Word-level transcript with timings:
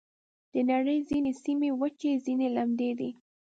د 0.53 0.55
نړۍ 0.71 0.99
ځینې 1.09 1.31
سیمې 1.43 1.69
وچې، 1.79 2.11
ځینې 2.25 2.47
لمدې 2.55 2.91
دي. 2.99 3.09